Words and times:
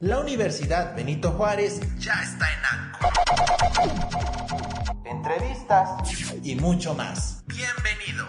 La 0.00 0.20
Universidad 0.20 0.94
Benito 0.94 1.32
Juárez 1.32 1.80
ya 1.98 2.12
está 2.22 2.46
en 2.52 2.60
ANCO. 2.70 3.08
Entrevistas 5.06 5.88
y 6.42 6.54
mucho 6.54 6.94
más. 6.94 7.42
Bienvenido. 7.46 8.26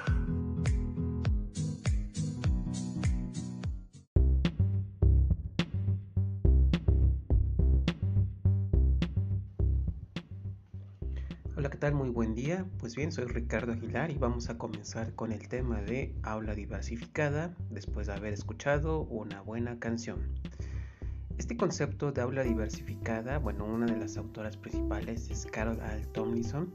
Hola, 11.57 11.70
¿qué 11.70 11.77
tal? 11.77 11.95
Muy 11.95 12.11
buen 12.11 12.34
día. 12.34 12.65
Pues 12.79 12.95
bien, 12.95 13.11
soy 13.11 13.25
Ricardo 13.25 13.73
Aguilar 13.73 14.09
y 14.09 14.15
vamos 14.15 14.49
a 14.49 14.57
comenzar 14.57 15.15
con 15.15 15.34
el 15.34 15.49
tema 15.49 15.81
de 15.81 16.15
aula 16.23 16.55
diversificada 16.55 17.54
después 17.70 18.07
de 18.07 18.13
haber 18.13 18.31
escuchado 18.31 19.02
una 19.02 19.41
buena 19.41 19.79
canción. 19.79 20.34
Este 21.38 21.55
concepto 21.55 22.11
de 22.11 22.21
aula 22.21 22.41
diversificada, 22.43 23.37
bueno, 23.37 23.65
una 23.65 23.86
de 23.86 23.95
las 23.95 24.18
autoras 24.18 24.57
principales 24.57 25.29
es 25.29 25.45
Carol 25.45 25.79
Al 25.82 26.07
Tomlinson. 26.07 26.71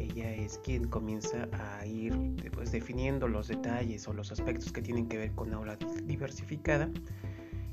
Ella 0.00 0.34
es 0.34 0.58
quien 0.64 0.88
comienza 0.88 1.48
a 1.52 1.86
ir 1.86 2.14
pues, 2.52 2.72
definiendo 2.72 3.28
los 3.28 3.48
detalles 3.48 4.08
o 4.08 4.14
los 4.14 4.32
aspectos 4.32 4.72
que 4.72 4.80
tienen 4.80 5.06
que 5.06 5.18
ver 5.18 5.32
con 5.32 5.52
aula 5.52 5.76
diversificada 6.04 6.90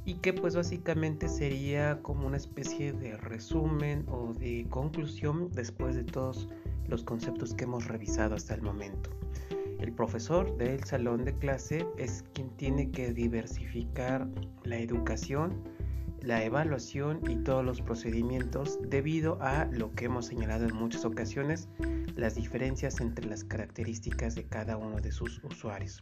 y 0.05 0.15
que 0.15 0.33
pues 0.33 0.55
básicamente 0.55 1.29
sería 1.29 1.99
como 2.01 2.27
una 2.27 2.37
especie 2.37 2.91
de 2.91 3.15
resumen 3.15 4.05
o 4.09 4.33
de 4.33 4.67
conclusión 4.69 5.49
después 5.53 5.95
de 5.95 6.03
todos 6.03 6.49
los 6.87 7.05
conceptos 7.05 7.53
que 7.53 7.63
hemos 7.63 7.87
revisado 7.87 8.35
hasta 8.35 8.53
el 8.53 8.61
momento. 8.61 9.09
El 9.79 9.93
profesor 9.93 10.55
del 10.57 10.83
salón 10.83 11.23
de 11.23 11.33
clase 11.37 11.85
es 11.97 12.23
quien 12.33 12.49
tiene 12.57 12.91
que 12.91 13.13
diversificar 13.13 14.27
la 14.63 14.77
educación, 14.77 15.61
la 16.23 16.43
evaluación 16.43 17.19
y 17.29 17.35
todos 17.35 17.65
los 17.65 17.81
procedimientos 17.81 18.79
debido 18.81 19.37
a 19.41 19.65
lo 19.65 19.93
que 19.93 20.05
hemos 20.05 20.27
señalado 20.27 20.65
en 20.65 20.73
muchas 20.73 21.03
ocasiones, 21.03 21.67
las 22.15 22.35
diferencias 22.35 23.01
entre 23.01 23.25
las 23.25 23.43
características 23.43 24.33
de 24.35 24.45
cada 24.45 24.77
uno 24.77 25.01
de 25.01 25.11
sus 25.11 25.43
usuarios. 25.43 26.01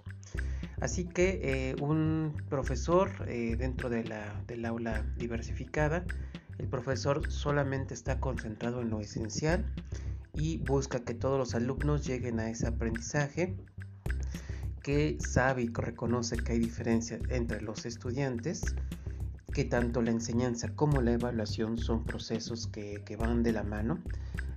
Así 0.79 1.05
que 1.05 1.39
eh, 1.43 1.75
un 1.81 2.35
profesor 2.49 3.09
eh, 3.27 3.55
dentro 3.57 3.89
de 3.89 4.03
la, 4.03 4.43
del 4.45 4.65
aula 4.65 5.03
diversificada, 5.17 6.05
el 6.59 6.67
profesor 6.67 7.31
solamente 7.31 7.95
está 7.95 8.19
concentrado 8.19 8.81
en 8.81 8.91
lo 8.91 8.99
esencial 8.99 9.65
y 10.33 10.59
busca 10.59 10.99
que 10.99 11.15
todos 11.15 11.39
los 11.39 11.55
alumnos 11.55 12.05
lleguen 12.05 12.39
a 12.39 12.49
ese 12.49 12.67
aprendizaje 12.67 13.55
que 14.83 15.17
sabe 15.19 15.63
y 15.63 15.71
reconoce 15.73 16.37
que 16.37 16.53
hay 16.53 16.59
diferencias 16.59 17.21
entre 17.29 17.61
los 17.61 17.85
estudiantes 17.85 18.75
que 19.51 19.65
tanto 19.65 20.01
la 20.01 20.11
enseñanza 20.11 20.73
como 20.75 21.01
la 21.01 21.11
evaluación 21.11 21.77
son 21.77 22.03
procesos 22.03 22.67
que, 22.67 23.15
van 23.17 23.43
de 23.43 23.51
la 23.51 23.63
mano. 23.63 23.99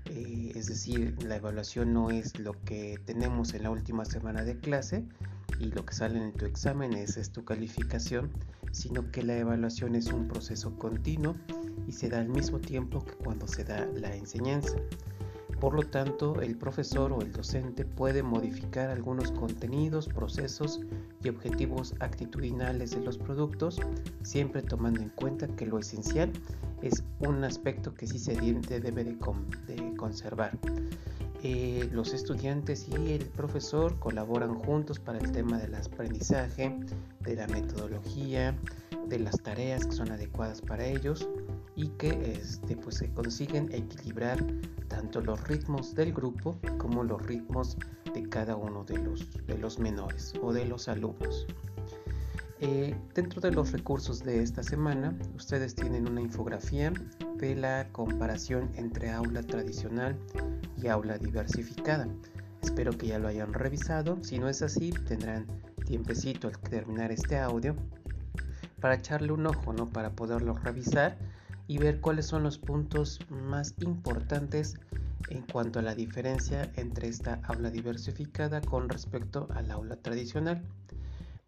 Eh, 0.07 0.53
es 0.55 0.67
decir, 0.67 1.17
la 1.23 1.37
evaluación 1.37 1.93
no 1.93 2.11
es 2.11 2.39
lo 2.39 2.53
que 2.65 3.01
tenemos 3.05 3.55
en 3.55 3.65
la 3.65 3.71
última 3.71 4.05
semana 4.05 4.45
de 4.45 4.59
clase 4.59 5.05
y 5.59 5.67
lo 5.67 5.85
que 5.85 5.95
sale 5.95 6.23
en 6.23 6.33
tu 6.33 6.45
examen 6.45 6.93
es, 6.93 7.17
es 7.17 7.31
tu 7.31 7.45
calificación, 7.45 8.31
sino 8.73 9.11
que 9.11 9.23
la 9.23 9.37
evaluación 9.37 9.95
es 9.95 10.13
un 10.13 10.29
proceso 10.29 10.77
continuo 10.79 11.37
y 11.87 11.93
se 11.93 12.09
da 12.09 12.19
al 12.19 12.29
mismo 12.29 12.61
tiempo 12.61 13.05
que 13.05 13.13
cuando 13.13 13.47
se 13.47 13.65
da 13.65 13.87
la 13.87 14.15
enseñanza. 14.15 14.77
Por 15.65 15.77
lo 15.77 15.83
tanto, 15.83 16.43
el 16.43 16.59
profesor 16.59 17.11
o 17.11 17.23
el 17.23 17.33
docente 17.33 17.87
puede 17.87 18.23
modificar 18.23 18.91
algunos 18.91 19.33
contenidos, 19.33 20.07
procesos 20.09 20.83
y 21.23 21.31
objetivos 21.31 21.95
actitudinales 22.01 22.91
de 22.91 23.01
los 23.01 23.17
productos, 23.17 23.81
siempre 24.25 24.61
tomando 24.61 25.01
en 25.01 25.09
cuenta 25.09 25.49
que 25.49 25.65
lo 25.65 25.79
esencial 25.79 26.31
es 26.83 27.03
un 27.21 27.43
aspecto 27.45 27.95
que 27.95 28.07
sí 28.07 28.19
se 28.19 28.35
debe 28.35 29.05
de, 29.05 29.17
conservar. 29.97 30.51
Eh, 31.43 31.89
los 31.93 32.13
estudiantes 32.13 32.87
y 32.87 33.13
el 33.13 33.25
profesor 33.25 33.99
colaboran 33.99 34.57
juntos 34.57 34.99
para 34.99 35.19
el 35.19 35.33
tema 35.33 35.57
del 35.57 35.77
aprendizaje, 35.77 36.79
de 37.21 37.37
la 37.37 37.47
metodología, 37.47 38.55
de 39.09 39.19
las 39.19 39.41
tareas 39.41 39.87
que 39.87 39.93
son 39.93 40.13
adecuadas 40.13 40.61
para 40.61 40.85
ellos 40.85 41.27
y 41.75 41.89
que 41.89 42.37
este, 42.39 42.77
pues, 42.77 42.97
se 42.97 43.11
consiguen 43.15 43.73
equilibrar 43.73 44.45
tanto 44.89 45.21
los 45.21 45.43
ritmos 45.49 45.95
del 45.95 46.13
grupo 46.13 46.59
como 46.79 47.05
los 47.05 47.23
ritmos 47.23 47.77
de 48.13 48.29
cada 48.29 48.57
uno 48.57 48.85
de 48.85 48.99
los, 48.99 49.29
de 49.47 49.59
los 49.59 49.79
menores 49.79 50.35
o 50.43 50.53
de 50.53 50.65
los 50.65 50.89
alumnos. 50.89 51.47
Eh, 52.61 52.97
dentro 53.15 53.41
de 53.41 53.51
los 53.51 53.73
recursos 53.73 54.23
de 54.23 54.43
esta 54.43 54.63
semana, 54.63 55.15
ustedes 55.37 55.75
tienen 55.75 56.09
una 56.09 56.21
infografía 56.21 56.93
de 57.37 57.57
la 57.57 57.89
comparación 57.93 58.71
entre 58.77 59.11
aula 59.11 59.43
tradicional 59.43 60.17
y 60.81 60.89
aula 60.89 61.19
diversificada. 61.19 62.09
Espero 62.63 62.97
que 62.97 63.09
ya 63.09 63.19
lo 63.19 63.29
hayan 63.29 63.53
revisado. 63.53 64.17
Si 64.23 64.39
no 64.39 64.49
es 64.49 64.63
así, 64.63 64.91
tendrán 65.07 65.47
tiempecito 65.85 66.49
al 66.49 66.59
terminar 66.59 67.13
este 67.13 67.39
audio 67.39 67.77
para 68.81 68.95
echarle 68.95 69.33
un 69.33 69.47
ojo, 69.47 69.73
¿no? 69.73 69.91
Para 69.91 70.11
poderlo 70.11 70.55
revisar 70.55 71.19
y 71.67 71.79
ver 71.79 72.01
cuáles 72.01 72.27
son 72.27 72.43
los 72.43 72.59
puntos 72.59 73.19
más 73.31 73.75
importantes 73.81 74.75
en 75.29 75.43
cuanto 75.43 75.79
a 75.79 75.83
la 75.83 75.95
diferencia 75.95 76.71
entre 76.77 77.09
esta 77.09 77.41
aula 77.45 77.71
diversificada 77.71 78.61
con 78.61 78.89
respecto 78.89 79.49
al 79.55 79.71
aula 79.71 79.97
tradicional. 79.97 80.63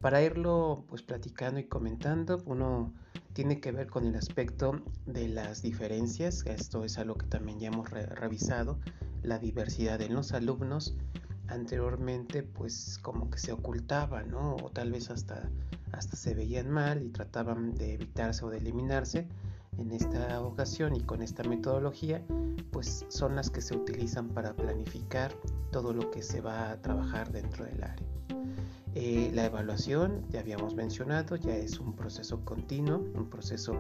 Para 0.00 0.22
irlo 0.22 0.84
pues 0.88 1.03
platicando 1.03 1.60
y 1.60 1.65
comentando, 1.65 2.43
uno 2.47 2.93
tiene 3.32 3.60
que 3.60 3.72
ver 3.72 3.88
con 3.88 4.06
el 4.06 4.15
aspecto 4.15 4.81
de 5.04 5.28
las 5.28 5.62
diferencias, 5.62 6.44
esto 6.47 6.84
es 6.84 6.98
algo 6.98 7.16
que 7.16 7.27
también 7.27 7.59
ya 7.59 7.69
hemos 7.69 7.91
revisado, 7.91 8.78
la 9.22 9.38
diversidad 9.38 10.00
en 10.00 10.15
los 10.15 10.33
alumnos. 10.33 10.94
Anteriormente 11.48 12.43
pues 12.43 12.98
como 13.03 13.31
que 13.31 13.38
se 13.38 13.53
ocultaba, 13.53 14.22
¿no? 14.22 14.56
O 14.56 14.71
tal 14.71 14.91
vez 14.91 15.10
hasta, 15.10 15.48
hasta 15.93 16.16
se 16.16 16.34
veían 16.34 16.71
mal 16.71 17.03
y 17.03 17.10
trataban 17.10 17.75
de 17.75 17.94
evitarse 17.94 18.44
o 18.44 18.50
de 18.50 18.59
eliminarse 18.59 19.28
en 19.79 19.93
esta 19.93 20.41
ocasión 20.41 20.95
y 20.95 21.01
con 21.01 21.23
esta 21.23 21.43
metodología, 21.45 22.23
pues 22.71 23.05
son 23.09 23.37
las 23.37 23.51
que 23.51 23.61
se 23.61 23.77
utilizan 23.77 24.29
para 24.29 24.55
planificar 24.55 25.33
todo 25.71 25.93
lo 25.93 26.11
que 26.11 26.23
se 26.23 26.41
va 26.41 26.71
a 26.71 26.81
trabajar 26.81 27.31
dentro 27.33 27.65
del 27.65 27.83
área. 27.83 28.07
Eh, 28.99 29.31
la 29.35 29.45
evaluación, 29.45 30.25
ya 30.31 30.41
habíamos 30.41 30.75
mencionado, 30.75 31.37
ya 31.37 31.55
es 31.55 31.79
un 31.79 31.93
proceso 31.93 32.43
continuo, 32.47 33.05
un 33.15 33.29
proceso 33.29 33.75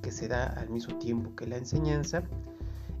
que 0.00 0.12
se 0.12 0.28
da 0.28 0.46
al 0.46 0.70
mismo 0.70 0.96
tiempo 0.98 1.34
que 1.34 1.48
la 1.48 1.56
enseñanza. 1.56 2.22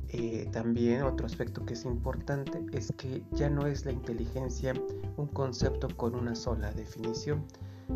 Eh, 0.08 0.48
también 0.50 1.02
otro 1.02 1.26
aspecto 1.26 1.64
que 1.64 1.74
es 1.74 1.84
importante 1.84 2.66
es 2.72 2.92
que 2.96 3.22
ya 3.30 3.48
no 3.48 3.68
es 3.68 3.84
la 3.84 3.92
inteligencia 3.92 4.74
un 5.16 5.28
concepto 5.28 5.86
con 5.96 6.16
una 6.16 6.34
sola 6.34 6.72
definición, 6.72 7.44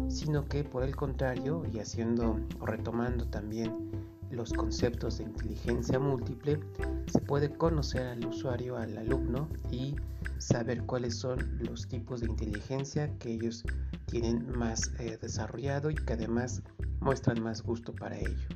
sino 0.06 0.44
que 0.48 0.62
por 0.62 0.84
el 0.84 0.94
contrario, 0.94 1.64
y 1.72 1.80
haciendo 1.80 2.38
o 2.60 2.66
retomando 2.66 3.26
también 3.26 3.90
los 4.34 4.52
conceptos 4.52 5.18
de 5.18 5.24
inteligencia 5.24 5.98
múltiple, 5.98 6.60
se 7.06 7.20
puede 7.20 7.50
conocer 7.50 8.02
al 8.02 8.26
usuario, 8.26 8.76
al 8.76 8.96
alumno 8.98 9.48
y 9.70 9.96
saber 10.38 10.84
cuáles 10.84 11.16
son 11.16 11.58
los 11.60 11.86
tipos 11.88 12.20
de 12.20 12.26
inteligencia 12.26 13.16
que 13.18 13.32
ellos 13.32 13.64
tienen 14.06 14.50
más 14.50 14.92
eh, 14.98 15.18
desarrollado 15.20 15.90
y 15.90 15.94
que 15.94 16.12
además 16.12 16.62
muestran 17.00 17.42
más 17.42 17.62
gusto 17.62 17.92
para 17.92 18.18
ello. 18.18 18.48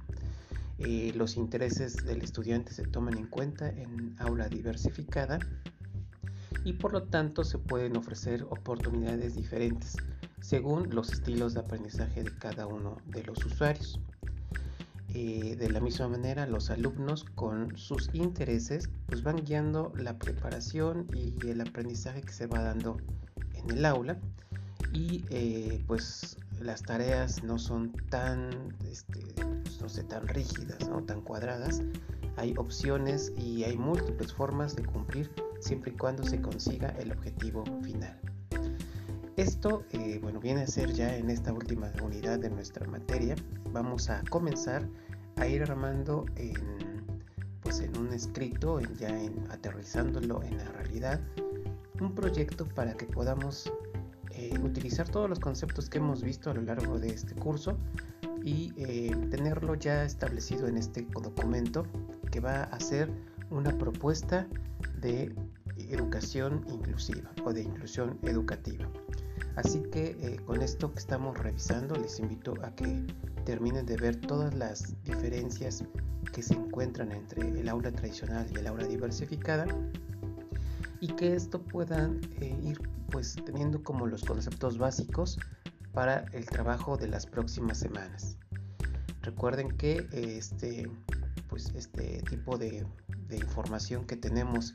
Eh, 0.78 1.12
los 1.16 1.36
intereses 1.36 1.96
del 2.04 2.22
estudiante 2.22 2.72
se 2.72 2.84
toman 2.84 3.18
en 3.18 3.26
cuenta 3.26 3.68
en 3.68 4.14
aula 4.18 4.48
diversificada 4.48 5.38
y 6.64 6.74
por 6.74 6.92
lo 6.92 7.02
tanto 7.04 7.44
se 7.44 7.58
pueden 7.58 7.96
ofrecer 7.96 8.44
oportunidades 8.44 9.34
diferentes 9.34 9.96
según 10.40 10.94
los 10.94 11.12
estilos 11.12 11.54
de 11.54 11.60
aprendizaje 11.60 12.22
de 12.22 12.36
cada 12.38 12.66
uno 12.66 12.96
de 13.06 13.24
los 13.24 13.44
usuarios. 13.44 14.00
Eh, 15.14 15.56
de 15.56 15.70
la 15.70 15.80
misma 15.80 16.08
manera, 16.08 16.46
los 16.46 16.70
alumnos 16.70 17.24
con 17.34 17.76
sus 17.78 18.10
intereses 18.12 18.90
pues 19.06 19.22
van 19.22 19.36
guiando 19.36 19.92
la 19.96 20.18
preparación 20.18 21.06
y 21.14 21.34
el 21.46 21.60
aprendizaje 21.62 22.20
que 22.20 22.32
se 22.32 22.46
va 22.46 22.62
dando 22.62 22.98
en 23.54 23.70
el 23.70 23.84
aula 23.86 24.18
y 24.92 25.24
eh, 25.30 25.82
pues 25.86 26.36
las 26.60 26.82
tareas 26.82 27.42
no 27.42 27.58
son 27.58 27.92
tan, 28.10 28.50
este, 28.90 29.20
pues, 29.62 29.80
no 29.80 29.88
sé, 29.88 30.04
tan 30.04 30.26
rígidas, 30.28 30.88
¿no? 30.88 31.02
tan 31.02 31.20
cuadradas. 31.20 31.82
Hay 32.36 32.54
opciones 32.56 33.32
y 33.36 33.64
hay 33.64 33.76
múltiples 33.76 34.32
formas 34.32 34.76
de 34.76 34.84
cumplir 34.84 35.30
siempre 35.60 35.92
y 35.92 35.94
cuando 35.94 36.24
se 36.24 36.40
consiga 36.40 36.88
el 37.00 37.12
objetivo 37.12 37.64
final. 37.82 38.18
Esto, 39.36 39.84
eh, 39.92 40.18
bueno, 40.20 40.40
viene 40.40 40.62
a 40.62 40.66
ser 40.66 40.92
ya 40.92 41.16
en 41.16 41.30
esta 41.30 41.52
última 41.52 41.92
unidad 42.02 42.40
de 42.40 42.50
nuestra 42.50 42.86
materia. 42.88 43.36
Vamos 43.72 44.10
a 44.10 44.22
comenzar 44.30 44.88
a 45.38 45.46
ir 45.46 45.62
armando 45.62 46.26
en, 46.36 46.54
pues 47.62 47.80
en 47.80 47.96
un 47.96 48.12
escrito, 48.12 48.80
ya 48.98 49.14
aterrizándolo 49.50 50.42
en 50.42 50.58
la 50.58 50.64
realidad, 50.72 51.20
un 52.00 52.14
proyecto 52.14 52.66
para 52.66 52.94
que 52.94 53.06
podamos 53.06 53.72
eh, 54.30 54.56
utilizar 54.62 55.08
todos 55.08 55.28
los 55.28 55.40
conceptos 55.40 55.88
que 55.88 55.98
hemos 55.98 56.22
visto 56.22 56.50
a 56.50 56.54
lo 56.54 56.62
largo 56.62 56.98
de 56.98 57.08
este 57.08 57.34
curso 57.34 57.76
y 58.44 58.72
eh, 58.76 59.10
tenerlo 59.30 59.74
ya 59.74 60.04
establecido 60.04 60.68
en 60.68 60.78
este 60.78 61.02
documento 61.02 61.84
que 62.30 62.40
va 62.40 62.64
a 62.64 62.80
ser 62.80 63.10
una 63.50 63.76
propuesta 63.76 64.46
de 65.00 65.34
educación 65.76 66.64
inclusiva 66.68 67.30
o 67.44 67.52
de 67.52 67.62
inclusión 67.62 68.18
educativa. 68.22 68.88
Así 69.56 69.80
que 69.90 70.16
eh, 70.20 70.36
con 70.46 70.62
esto 70.62 70.92
que 70.92 70.98
estamos 70.98 71.36
revisando 71.36 71.96
les 71.96 72.20
invito 72.20 72.54
a 72.62 72.74
que 72.74 73.04
terminen 73.48 73.86
de 73.86 73.96
ver 73.96 74.16
todas 74.16 74.52
las 74.52 75.02
diferencias 75.04 75.82
que 76.34 76.42
se 76.42 76.52
encuentran 76.52 77.12
entre 77.12 77.48
el 77.58 77.66
aula 77.70 77.90
tradicional 77.90 78.46
y 78.54 78.58
el 78.58 78.66
aula 78.66 78.86
diversificada 78.86 79.64
y 81.00 81.06
que 81.06 81.34
esto 81.34 81.62
pueda 81.62 82.10
eh, 82.42 82.60
ir 82.62 82.78
pues 83.10 83.36
teniendo 83.46 83.82
como 83.82 84.06
los 84.06 84.22
conceptos 84.22 84.76
básicos 84.76 85.38
para 85.94 86.26
el 86.34 86.44
trabajo 86.44 86.98
de 86.98 87.08
las 87.08 87.24
próximas 87.24 87.78
semanas. 87.78 88.36
Recuerden 89.22 89.70
que 89.78 90.06
este, 90.12 90.90
pues 91.48 91.72
este 91.74 92.22
tipo 92.28 92.58
de, 92.58 92.86
información 93.30 94.04
que 94.04 94.16
tenemos 94.16 94.74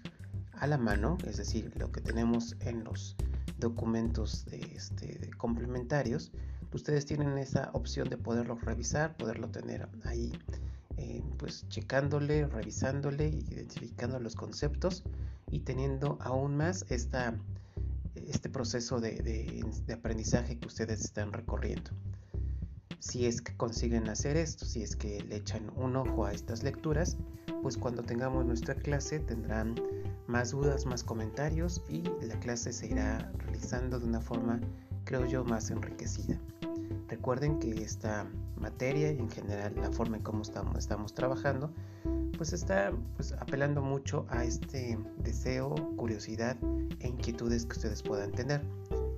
a 0.53 0.65
la 0.65 0.79
mano, 0.79 1.19
es 1.27 1.37
decir, 1.37 1.71
lo 1.75 1.91
que 1.91 2.01
tenemos 2.01 2.55
en 2.61 2.83
los 2.83 3.15
documentos 3.59 4.47
este, 4.51 5.29
complementarios, 5.37 6.31
ustedes 6.77 7.05
tienen 7.05 7.37
esa 7.37 7.69
opción 7.73 8.09
de 8.09 8.17
poderlo 8.17 8.55
revisar, 8.55 9.15
poderlo 9.17 9.49
tener 9.49 9.87
ahí, 10.03 10.31
eh, 10.97 11.23
pues 11.37 11.67
checándole, 11.69 12.47
revisándole, 12.47 13.27
identificando 13.27 14.19
los 14.19 14.35
conceptos 14.35 15.03
y 15.51 15.59
teniendo 15.59 16.17
aún 16.21 16.55
más 16.57 16.85
este 16.89 18.49
proceso 18.49 18.99
de, 18.99 19.63
aprendizaje 19.93 20.57
que 20.57 20.67
ustedes 20.67 21.01
están 21.01 21.31
recorriendo. 21.31 21.91
Si 22.99 23.25
es 23.25 23.41
que 23.41 23.55
consiguen 23.57 24.07
hacer 24.07 24.37
esto, 24.37 24.65
si 24.65 24.81
es 24.81 24.95
que 24.95 25.21
le 25.23 25.37
echan 25.37 25.69
un 25.75 25.95
ojo 25.95 26.25
a 26.25 26.31
estas 26.31 26.63
lecturas, 26.63 27.17
pues 27.61 27.77
cuando 27.77 28.01
tengamos 28.01 28.45
nuestra 28.45 28.75
clase 28.75 29.19
tendrán 29.19 29.75
más 30.27 30.51
dudas, 30.51 30.85
más 30.85 31.03
comentarios 31.03 31.81
y 31.89 32.03
la 32.25 32.39
clase 32.39 32.71
se 32.71 32.87
irá 32.87 33.31
realizando 33.37 33.99
de 33.99 34.05
una 34.05 34.21
forma, 34.21 34.59
creo 35.03 35.25
yo, 35.25 35.43
más 35.43 35.69
enriquecida. 35.69 36.39
Recuerden 37.07 37.59
que 37.59 37.71
esta 37.83 38.27
materia 38.57 39.11
y 39.11 39.19
en 39.19 39.29
general 39.29 39.75
la 39.75 39.91
forma 39.91 40.17
en 40.17 40.23
cómo 40.23 40.41
estamos, 40.41 41.13
trabajando 41.13 41.71
pues 42.37 42.53
está 42.53 42.91
pues, 43.15 43.31
apelando 43.33 43.81
mucho 43.81 44.25
a 44.29 44.43
este 44.43 44.97
deseo, 45.19 45.75
curiosidad 45.95 46.57
e 46.99 47.07
inquietudes 47.07 47.65
que 47.65 47.73
ustedes 47.73 48.01
puedan 48.01 48.31
tener. 48.31 48.61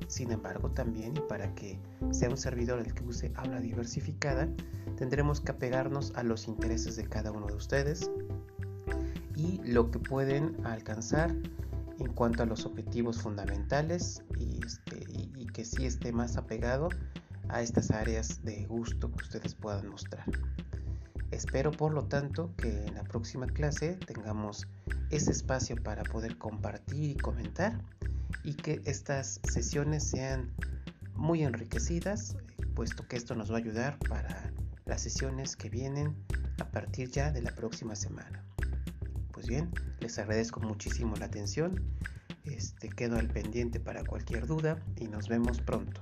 Sin 0.07 0.31
embargo, 0.31 0.69
también 0.69 1.15
y 1.15 1.21
para 1.21 1.53
que 1.55 1.79
sea 2.11 2.29
un 2.29 2.37
servidor 2.37 2.79
el 2.79 2.93
que 2.93 3.03
use 3.03 3.31
habla 3.35 3.59
diversificada, 3.59 4.47
tendremos 4.97 5.41
que 5.41 5.51
apegarnos 5.51 6.11
a 6.15 6.23
los 6.23 6.47
intereses 6.47 6.95
de 6.95 7.05
cada 7.05 7.31
uno 7.31 7.47
de 7.47 7.55
ustedes 7.55 8.11
y 9.35 9.61
lo 9.63 9.89
que 9.89 9.99
pueden 9.99 10.55
alcanzar 10.65 11.33
en 11.97 12.13
cuanto 12.13 12.43
a 12.43 12.45
los 12.45 12.65
objetivos 12.65 13.21
fundamentales 13.21 14.21
y, 14.37 14.63
este, 14.63 15.05
y 15.07 15.47
que 15.47 15.65
sí 15.65 15.85
esté 15.85 16.11
más 16.11 16.37
apegado 16.37 16.89
a 17.49 17.61
estas 17.61 17.91
áreas 17.91 18.43
de 18.43 18.65
gusto 18.65 19.11
que 19.11 19.23
ustedes 19.23 19.55
puedan 19.55 19.87
mostrar. 19.87 20.25
Espero 21.31 21.71
por 21.71 21.93
lo 21.93 22.05
tanto 22.05 22.55
que 22.55 22.85
en 22.85 22.95
la 22.95 23.03
próxima 23.03 23.47
clase 23.47 23.93
tengamos 24.05 24.67
ese 25.09 25.31
espacio 25.31 25.75
para 25.75 26.03
poder 26.03 26.37
compartir 26.37 27.11
y 27.11 27.15
comentar 27.15 27.81
y 28.43 28.53
que 28.53 28.81
estas 28.85 29.39
sesiones 29.43 30.03
sean 30.03 30.51
muy 31.15 31.43
enriquecidas, 31.43 32.37
puesto 32.75 33.07
que 33.07 33.15
esto 33.15 33.35
nos 33.35 33.51
va 33.51 33.55
a 33.55 33.59
ayudar 33.59 33.97
para 33.99 34.51
las 34.85 35.01
sesiones 35.01 35.55
que 35.55 35.69
vienen 35.69 36.15
a 36.59 36.65
partir 36.65 37.09
ya 37.09 37.31
de 37.31 37.41
la 37.41 37.51
próxima 37.51 37.95
semana. 37.95 38.43
Pues 39.31 39.47
bien, 39.47 39.71
les 39.99 40.17
agradezco 40.19 40.59
muchísimo 40.59 41.15
la 41.17 41.25
atención, 41.25 41.83
este, 42.43 42.89
quedo 42.89 43.17
al 43.17 43.27
pendiente 43.27 43.79
para 43.79 44.03
cualquier 44.03 44.45
duda 44.45 44.77
y 44.95 45.07
nos 45.07 45.27
vemos 45.27 45.59
pronto. 45.59 46.01